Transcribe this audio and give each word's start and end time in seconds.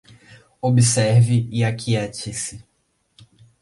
Observe 0.63 1.47
e 1.51 1.63
aquiete-se 1.63 2.65